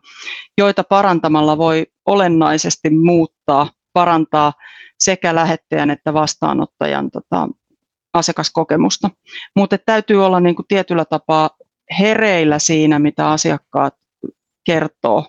[0.57, 4.53] joita parantamalla voi olennaisesti muuttaa, parantaa
[4.99, 7.49] sekä lähettäjän että vastaanottajan tota,
[8.13, 9.09] asiakaskokemusta.
[9.55, 11.49] Mutta täytyy olla niin kuin tietyllä tapaa
[11.99, 13.95] hereillä siinä, mitä asiakkaat
[14.63, 15.27] kertoo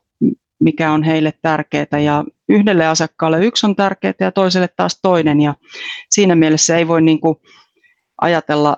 [0.64, 5.55] mikä on heille tärkeää ja yhdelle asiakkaalle yksi on tärkeää ja toiselle taas toinen ja
[6.11, 7.37] siinä mielessä ei voi niin kuin
[8.20, 8.77] ajatella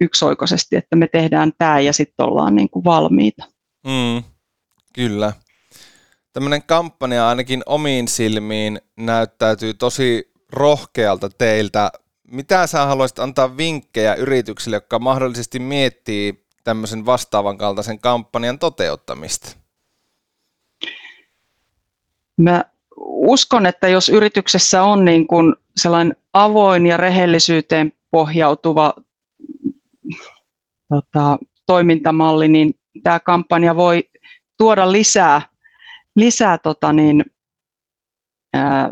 [0.00, 3.44] yksioikoisesti, että me tehdään tämä ja sitten ollaan niin kuin valmiita.
[3.86, 4.22] Mm,
[4.92, 5.32] kyllä.
[6.32, 11.92] Tämmöinen kampanja ainakin omiin silmiin näyttäytyy tosi rohkealta teiltä.
[12.30, 19.56] Mitä sä haluaisit antaa vinkkejä yrityksille, jotka mahdollisesti miettii tämmöisen vastaavan kaltaisen kampanjan toteuttamista?
[22.36, 22.64] Mä
[23.06, 28.94] uskon, että jos yrityksessä on niin kuin sellainen avoin ja rehellisyyteen pohjautuva
[30.88, 34.04] tota, toimintamalli, niin tämä kampanja voi
[34.58, 35.42] tuoda lisää,
[36.16, 37.24] lisää tota niin,
[38.54, 38.90] ää,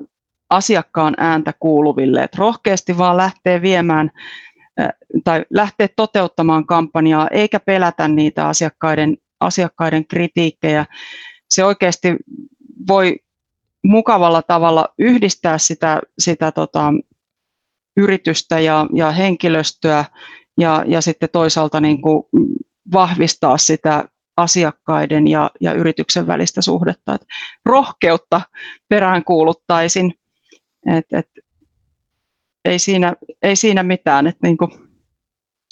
[0.51, 2.23] asiakkaan ääntä kuuluville.
[2.23, 4.11] Et rohkeasti vaan lähtee viemään
[4.79, 4.93] ää,
[5.25, 10.87] tai lähtee toteuttamaan kampanjaa, eikä pelätä niitä asiakkaiden, asiakkaiden kritiikkejä.
[11.51, 12.17] Se oikeasti
[12.89, 13.17] voi
[13.85, 16.93] mukavalla tavalla yhdistää sitä, sitä tota,
[17.97, 20.05] yritystä ja, ja henkilöstöä
[20.61, 22.23] ja, ja sitten toisaalta niin kuin
[22.93, 24.05] vahvistaa sitä
[24.37, 27.15] asiakkaiden ja, ja yrityksen välistä suhdetta.
[27.15, 27.25] Et
[27.65, 28.41] rohkeutta
[28.89, 29.25] perään
[30.87, 31.29] että et,
[32.65, 34.69] ei, siinä, ei siinä mitään, että niinku,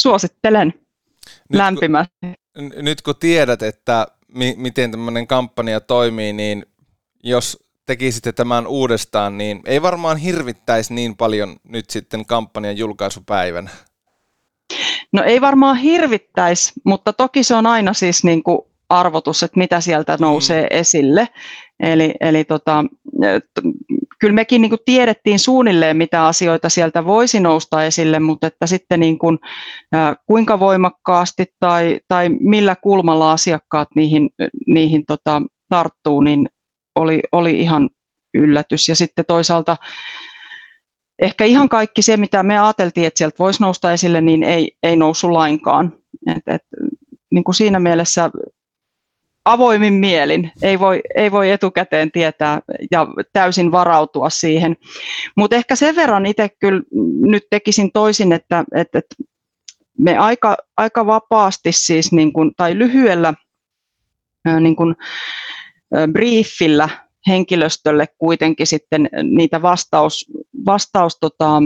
[0.03, 2.15] suosittelen nyt, lämpimästi.
[2.57, 6.67] Kun, nyt kun tiedät, että mi, miten tämmöinen kampanja toimii, niin
[7.25, 13.71] jos tekisitte tämän uudestaan, niin ei varmaan hirvittäisi niin paljon nyt sitten kampanjan julkaisupäivänä.
[15.13, 19.81] No ei varmaan hirvittäisi, mutta toki se on aina siis niin kuin arvotus, että mitä
[19.81, 20.69] sieltä nousee mm.
[20.71, 21.29] esille.
[21.81, 22.85] Eli, eli tota,
[24.21, 29.01] kyllä mekin niin kuin tiedettiin suunnilleen, mitä asioita sieltä voisi nousta esille, mutta että sitten
[29.01, 29.39] niin kuin,
[30.27, 34.31] kuinka voimakkaasti tai, tai millä kulmalla asiakkaat niihin,
[34.67, 36.49] niihin tota, tarttuu, niin
[36.95, 37.91] oli, oli ihan
[38.35, 38.89] yllätys.
[38.89, 39.77] Ja sitten toisaalta
[41.23, 44.97] ehkä ihan kaikki se, mitä me ajateltiin, että sieltä voisi nousta esille, niin ei, ei
[44.97, 45.93] noussut lainkaan.
[46.37, 46.63] Et, et,
[47.31, 48.31] niin kuin siinä mielessä
[49.45, 54.77] avoimin mielin, ei voi, ei voi etukäteen tietää ja täysin varautua siihen.
[55.37, 56.83] Mutta ehkä sen verran itse kyllä
[57.21, 59.01] nyt tekisin toisin, että, että,
[59.99, 63.35] me aika, aika vapaasti siis niin kuin, tai lyhyellä
[64.61, 64.97] niin kuin,
[66.13, 66.89] briefillä
[67.27, 70.27] henkilöstölle kuitenkin sitten niitä vastaus,
[70.67, 71.63] vastaus tota,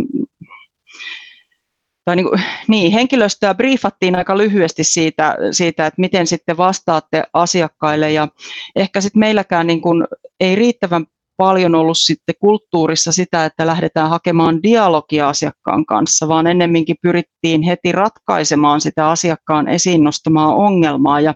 [2.06, 8.12] tai niin, kuin, niin, henkilöstöä briefattiin aika lyhyesti siitä, siitä, että miten sitten vastaatte asiakkaille
[8.12, 8.28] ja
[8.76, 10.06] ehkä sitten meilläkään niin kuin,
[10.40, 16.96] ei riittävän paljon ollut sitten kulttuurissa sitä, että lähdetään hakemaan dialogia asiakkaan kanssa, vaan ennemminkin
[17.02, 21.20] pyrittiin heti ratkaisemaan sitä asiakkaan esiin nostamaa ongelmaa.
[21.20, 21.34] Ja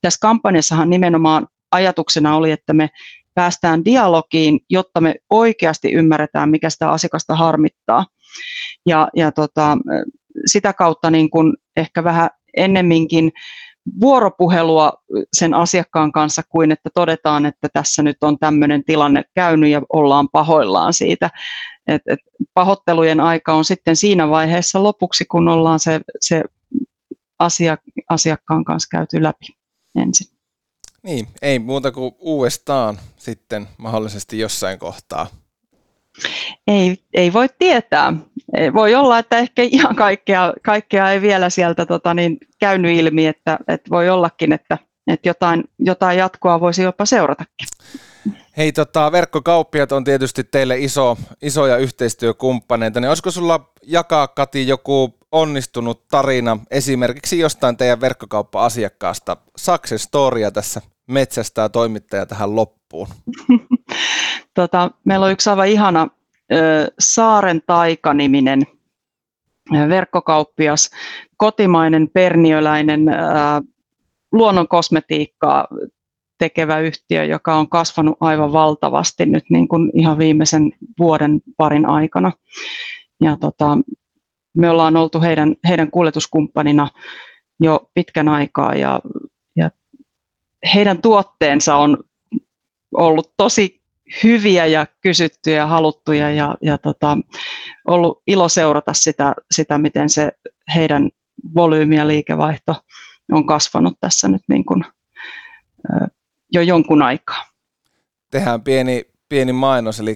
[0.00, 2.88] tässä kampanjassahan nimenomaan ajatuksena oli, että me
[3.34, 8.06] päästään dialogiin, jotta me oikeasti ymmärretään, mikä sitä asiakasta harmittaa.
[8.86, 9.78] Ja, ja tota,
[10.46, 13.32] sitä kautta niin kuin ehkä vähän ennemminkin
[14.00, 14.92] vuoropuhelua
[15.32, 20.28] sen asiakkaan kanssa kuin että todetaan, että tässä nyt on tämmöinen tilanne käynyt ja ollaan
[20.32, 21.30] pahoillaan siitä.
[21.86, 22.18] Et, et
[22.54, 26.44] pahoittelujen aika on sitten siinä vaiheessa lopuksi, kun ollaan se, se
[27.38, 27.76] asia,
[28.10, 29.46] asiakkaan kanssa käyty läpi
[29.94, 30.31] ensin.
[31.02, 35.26] Niin, ei muuta kuin uudestaan sitten mahdollisesti jossain kohtaa.
[36.66, 38.12] Ei, ei voi tietää.
[38.74, 43.58] Voi olla, että ehkä ihan kaikkea, kaikkea ei vielä sieltä tota, niin, käynyt ilmi, että,
[43.68, 47.68] että voi ollakin, että, että jotain, jotain jatkoa voisi jopa seuratakin.
[48.56, 55.18] Hei, tota, verkkokauppiat on tietysti teille iso, isoja yhteistyökumppaneita, niin olisiko sulla jakaa, Kati, joku
[55.32, 63.08] onnistunut tarina esimerkiksi jostain teidän verkkokauppa-asiakkaasta, success storya tässä metsästää toimittaja tähän loppuun?
[64.54, 66.08] tota, meillä on yksi aivan ihana
[66.98, 68.62] Saaren Taika-niminen
[69.88, 70.90] verkkokauppias,
[71.36, 73.00] kotimainen perniöläinen
[74.32, 75.68] luonnonkosmetiikkaa
[76.38, 82.32] tekevä yhtiö, joka on kasvanut aivan valtavasti nyt niin kuin ihan viimeisen vuoden parin aikana.
[83.20, 83.78] Ja tota,
[84.56, 86.88] me ollaan oltu heidän, heidän kuljetuskumppanina
[87.60, 89.00] jo pitkän aikaa ja,
[89.56, 89.70] ja
[90.74, 91.98] heidän tuotteensa on
[92.92, 93.82] ollut tosi
[94.24, 97.18] hyviä ja kysyttyjä ja haluttuja ja, ja tota,
[97.88, 100.32] ollut ilo seurata sitä, sitä, miten se
[100.74, 101.10] heidän
[101.54, 102.74] volyymi ja liikevaihto
[103.32, 104.84] on kasvanut tässä nyt niin kuin,
[106.52, 107.44] jo jonkun aikaa.
[108.30, 110.14] Tehdään pieni, pieni mainos, eli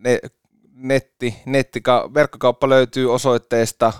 [0.00, 0.18] ne,
[0.74, 1.82] netti, netti,
[2.14, 3.92] verkkokauppa löytyy osoitteesta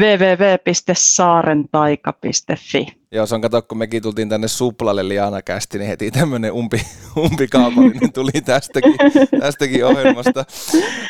[0.00, 2.86] www.saarentaika.fi.
[3.12, 6.80] Joo, se on kato, kun mekin tultiin tänne Suplalle Liana kästi, niin heti tämmöinen umpi,
[7.24, 8.94] umpikaupallinen tuli tästäkin,
[9.40, 10.44] tästäkin ohjelmasta.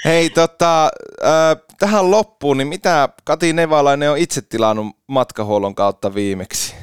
[0.05, 0.91] Hei, tota,
[1.25, 6.75] äh, tähän loppuun, niin mitä Kati Nevalainen on itse tilannut matkahuollon kautta viimeksi?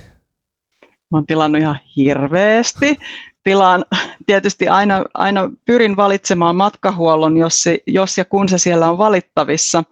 [1.11, 2.97] Mä oon tilannut ihan hirveästi.
[3.43, 3.85] Tilaan
[4.25, 9.83] tietysti aina, aina pyrin valitsemaan matkahuollon, jos, se, jos ja kun se siellä on valittavissa.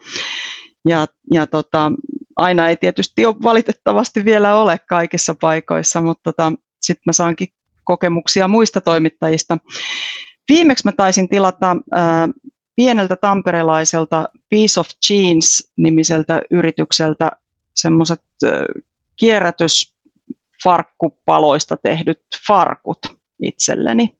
[0.88, 1.92] Ja, ja tota,
[2.36, 7.48] aina ei tietysti ole valitettavasti vielä ole kaikissa paikoissa, mutta tota, sitten mä saankin
[7.84, 9.58] kokemuksia muista toimittajista.
[10.50, 12.30] Viimeksi mä taisin tilata ää,
[12.76, 17.32] pieneltä tamperelaiselta Piece of Jeans-nimiseltä yritykseltä
[17.76, 18.22] semmoiset
[19.16, 23.00] kierrätysfarkkupaloista tehdyt farkut
[23.42, 24.18] itselleni.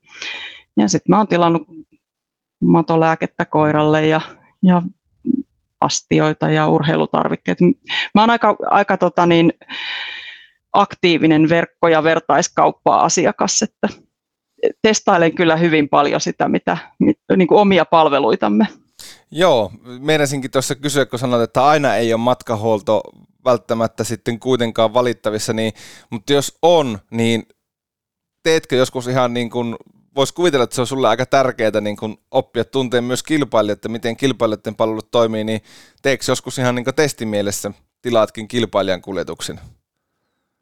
[0.78, 1.68] Ja sitten mä oon tilannut
[2.62, 4.22] matolääkettä koiralle ja,
[4.64, 4.82] ja
[5.82, 7.64] astioita ja urheilutarvikkeita.
[8.16, 9.54] Mä oon aika, aika tota niin,
[10.74, 13.88] aktiivinen verkko- ja vertaiskauppa-asiakas, että
[14.82, 16.78] testailen kyllä hyvin paljon sitä, mitä,
[17.38, 18.68] niin kuin omia palveluitamme.
[19.32, 23.04] Joo, meinasinkin tuossa kysyä, kun sanoit, että aina ei ole matkahuolto
[23.46, 25.74] välttämättä sitten kuitenkaan valittavissa, niin,
[26.10, 27.44] mutta jos on, niin
[28.44, 29.76] teetkö joskus ihan niin kuin,
[30.16, 33.90] voisi kuvitella, että se on sulle aika tärkeää niin kuin oppia tunteen myös kilpailijat, että
[33.90, 35.62] miten kilpailijoiden palvelut toimii, niin
[36.02, 39.60] teekö joskus ihan niin testimielessä tilaatkin kilpailijan kuljetuksen?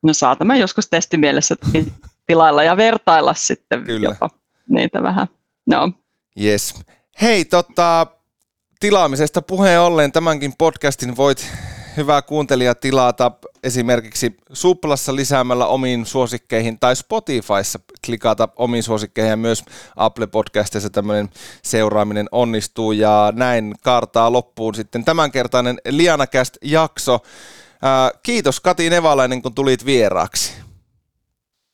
[0.04, 1.56] No saatamme joskus testimielessä
[2.28, 4.10] tilailla ja vertailla sitten Kyllä.
[4.10, 4.30] jopa
[4.70, 5.28] niitä vähän.
[5.66, 5.92] No.
[6.42, 6.76] Yes.
[7.22, 8.08] Hei, tota,
[8.80, 11.48] tilaamisesta puheen ollen tämänkin podcastin voit
[12.00, 13.32] hyvä kuuntelija tilata
[13.64, 19.64] esimerkiksi Suplassa lisäämällä omiin suosikkeihin tai Spotifyssa klikata omiin suosikkeihin ja myös
[19.96, 21.30] Apple Podcastissa tämmöinen
[21.64, 27.20] seuraaminen onnistuu ja näin kaartaa loppuun sitten tämänkertainen Lianakäst jakso.
[27.82, 30.54] Ää, kiitos Kati Nevalainen, kun tulit vieraaksi.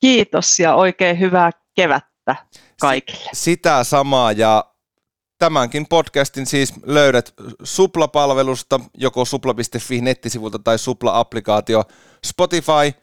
[0.02, 2.36] Kiitos ja oikein hyvää kevättä
[2.82, 3.30] kaikille.
[3.34, 4.75] Sitä samaa ja
[5.38, 7.34] tämänkin podcastin siis löydät
[7.64, 11.84] Supla-palvelusta, joko supla.fi nettisivulta tai Supla-applikaatio,
[12.26, 13.02] Spotify,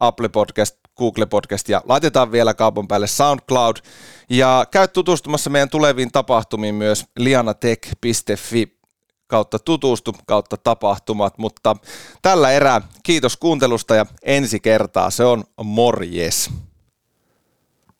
[0.00, 3.76] Apple Podcast, Google Podcast ja laitetaan vielä kaupan päälle SoundCloud.
[4.30, 8.78] Ja käy tutustumassa meidän tuleviin tapahtumiin myös lianatech.fi
[9.26, 11.76] kautta tutustu kautta tapahtumat, mutta
[12.22, 16.50] tällä erää kiitos kuuntelusta ja ensi kertaa se on morjes.